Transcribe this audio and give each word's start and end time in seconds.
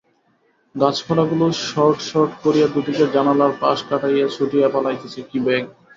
গাছপালাগুলো 0.75 1.45
সর্টসট 1.65 2.11
করিয়া 2.43 2.67
দুদিকের 2.67 3.09
জানালার 3.11 3.53
পাশ 3.61 3.77
কাটাইয়া 3.89 4.27
ছুটিয়া 4.29 4.67
পলাইতেছে-কী 4.73 5.37
বেগ! 5.45 5.63